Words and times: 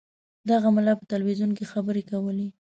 دغه 0.49 0.67
ملا 0.75 0.93
په 0.99 1.05
تلویزیون 1.11 1.51
کې 1.57 1.69
خبرې 1.71 2.03
کولې. 2.11 2.47